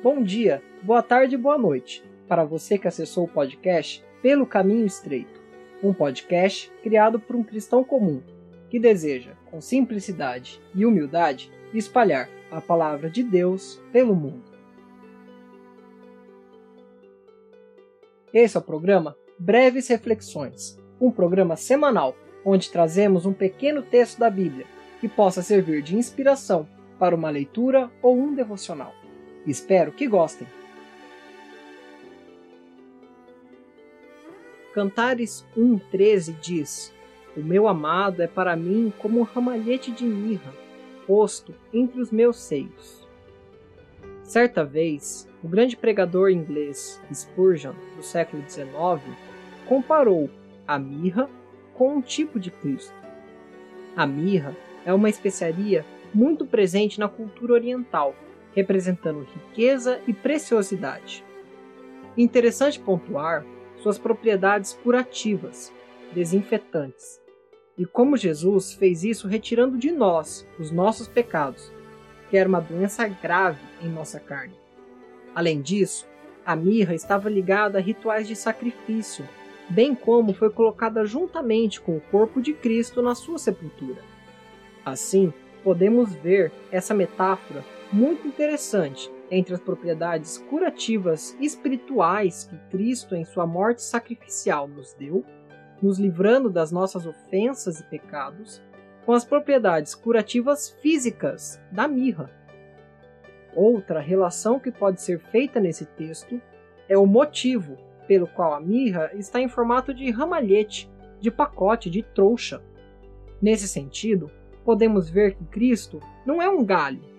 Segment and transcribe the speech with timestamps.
[0.00, 4.86] Bom dia, boa tarde e boa noite para você que acessou o podcast Pelo Caminho
[4.86, 5.42] Estreito,
[5.82, 8.22] um podcast criado por um cristão comum
[8.70, 14.44] que deseja, com simplicidade e humildade, espalhar a palavra de Deus pelo mundo.
[18.32, 24.30] Esse é o programa Breves Reflexões, um programa semanal onde trazemos um pequeno texto da
[24.30, 24.66] Bíblia
[25.00, 26.68] que possa servir de inspiração
[27.00, 28.97] para uma leitura ou um devocional.
[29.48, 30.46] Espero que gostem.
[34.74, 36.94] Cantares 1,13 diz:
[37.34, 40.52] O meu amado é para mim como um ramalhete de mirra,
[41.06, 43.08] posto entre os meus seios.
[44.22, 48.68] Certa vez, o grande pregador inglês Spurgeon, do século XIX,
[49.66, 50.28] comparou
[50.66, 51.30] a mirra
[51.72, 52.92] com um tipo de Cristo.
[53.96, 54.54] A mirra
[54.84, 58.14] é uma especiaria muito presente na cultura oriental
[58.54, 61.24] representando riqueza e preciosidade.
[62.16, 63.44] Interessante pontuar
[63.82, 65.72] suas propriedades curativas,
[66.12, 67.20] desinfetantes,
[67.76, 71.72] e como Jesus fez isso retirando de nós os nossos pecados,
[72.28, 74.54] que era uma doença grave em nossa carne.
[75.34, 76.06] Além disso,
[76.44, 79.24] a mirra estava ligada a rituais de sacrifício,
[79.68, 84.02] bem como foi colocada juntamente com o corpo de Cristo na sua sepultura.
[84.84, 85.32] Assim,
[85.62, 93.46] podemos ver essa metáfora muito interessante entre as propriedades curativas espirituais que Cristo, em sua
[93.46, 95.24] morte sacrificial, nos deu,
[95.82, 98.62] nos livrando das nossas ofensas e pecados,
[99.06, 102.30] com as propriedades curativas físicas da mirra.
[103.54, 106.40] Outra relação que pode ser feita nesse texto
[106.88, 112.02] é o motivo pelo qual a mirra está em formato de ramalhete, de pacote, de
[112.02, 112.62] trouxa.
[113.40, 114.30] Nesse sentido,
[114.64, 117.17] podemos ver que Cristo não é um galho,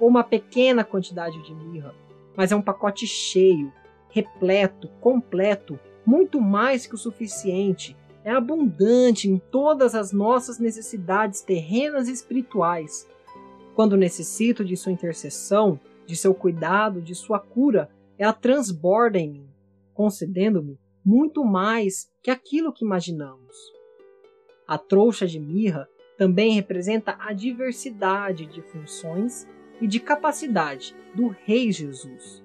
[0.00, 1.94] ou uma pequena quantidade de mirra,
[2.34, 3.72] mas é um pacote cheio,
[4.08, 7.96] repleto, completo, muito mais que o suficiente.
[8.24, 13.08] É abundante em todas as nossas necessidades terrenas e espirituais.
[13.74, 17.88] Quando necessito de sua intercessão, de seu cuidado, de sua cura,
[18.18, 19.48] ela transborda em mim,
[19.94, 23.56] concedendo-me muito mais que aquilo que imaginamos.
[24.68, 25.88] A trouxa de mirra
[26.18, 29.46] também representa a diversidade de funções
[29.80, 32.44] e de capacidade do Rei Jesus,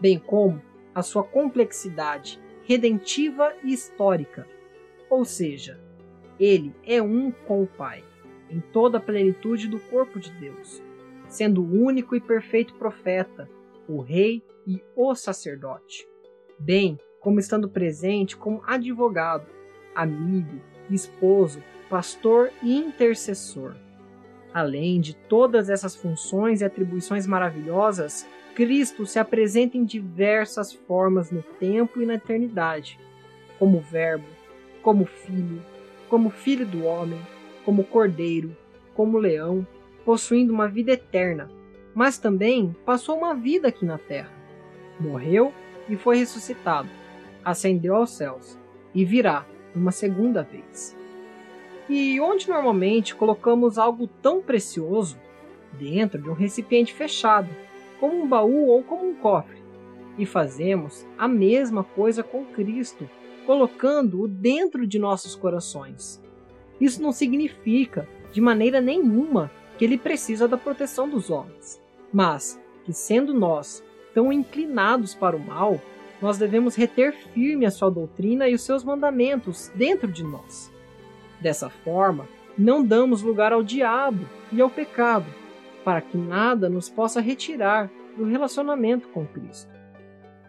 [0.00, 0.62] bem como
[0.94, 4.46] a sua complexidade redentiva e histórica.
[5.08, 5.80] Ou seja,
[6.38, 8.04] ele é um com o Pai,
[8.48, 10.82] em toda a plenitude do corpo de Deus,
[11.28, 13.48] sendo o único e perfeito profeta,
[13.88, 16.06] o Rei e o sacerdote,
[16.58, 19.46] bem como estando presente como advogado,
[19.94, 20.60] amigo,
[20.90, 23.76] esposo, pastor e intercessor.
[24.52, 31.42] Além de todas essas funções e atribuições maravilhosas, Cristo se apresenta em diversas formas no
[31.42, 32.98] tempo e na eternidade,
[33.58, 34.26] como Verbo,
[34.82, 35.62] como Filho,
[36.08, 37.20] como Filho do Homem,
[37.64, 38.56] como Cordeiro,
[38.94, 39.66] como Leão,
[40.04, 41.48] possuindo uma vida eterna,
[41.94, 44.32] mas também passou uma vida aqui na terra.
[44.98, 45.52] Morreu
[45.88, 46.88] e foi ressuscitado,
[47.44, 48.58] ascendeu aos céus
[48.94, 50.99] e virá uma segunda vez.
[51.92, 55.18] E onde normalmente colocamos algo tão precioso
[55.72, 57.48] dentro de um recipiente fechado,
[57.98, 59.60] como um baú ou como um cofre,
[60.16, 63.10] e fazemos a mesma coisa com Cristo,
[63.44, 66.22] colocando-o dentro de nossos corações.
[66.80, 72.92] Isso não significa, de maneira nenhuma, que ele precisa da proteção dos homens, mas que,
[72.92, 73.82] sendo nós
[74.14, 75.80] tão inclinados para o mal,
[76.22, 80.70] nós devemos reter firme a sua doutrina e os seus mandamentos dentro de nós.
[81.40, 85.26] Dessa forma, não damos lugar ao diabo e ao pecado,
[85.84, 89.72] para que nada nos possa retirar do relacionamento com Cristo.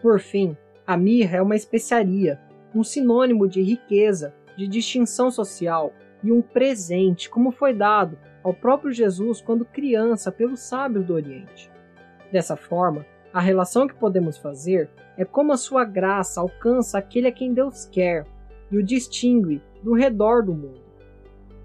[0.02, 2.40] Por fim, a mirra é uma especiaria,
[2.76, 5.94] um sinônimo de riqueza, de distinção social
[6.24, 11.72] e um presente, como foi dado ao próprio Jesus quando criança pelos sábios do Oriente.
[12.32, 17.32] Dessa forma, a relação que podemos fazer é como a sua graça alcança aquele a
[17.32, 18.26] quem Deus quer
[18.70, 20.82] e o distingue do redor do mundo.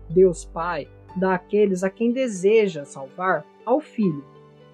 [0.09, 4.25] Deus Pai dá àqueles a quem deseja salvar ao Filho,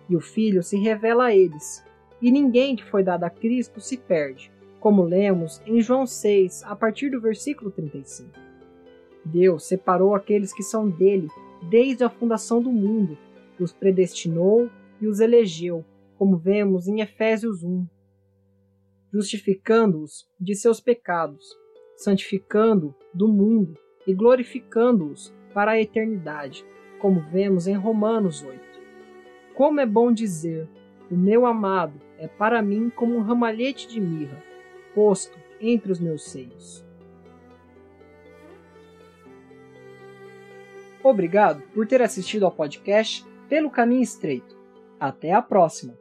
[0.08, 1.84] e o Filho se revela a eles.
[2.20, 6.76] E ninguém que foi dado a Cristo se perde, como lemos em João 6, a
[6.76, 8.30] partir do versículo 35.
[9.24, 11.28] Deus separou aqueles que são dele
[11.68, 13.16] desde a fundação do mundo,
[13.58, 14.68] os predestinou
[15.00, 15.84] e os elegeu,
[16.18, 17.86] como vemos em Efésios 1,
[19.12, 21.56] justificando-os de seus pecados,
[21.96, 26.64] santificando do mundo e glorificando-os para a eternidade,
[26.98, 28.60] como vemos em Romanos 8.
[29.54, 30.68] Como é bom dizer:
[31.10, 34.42] O meu amado é para mim como um ramalhete de mirra,
[34.94, 36.84] posto entre os meus seios.
[41.02, 44.56] Obrigado por ter assistido ao podcast Pelo Caminho Estreito.
[45.00, 45.98] Até a próxima!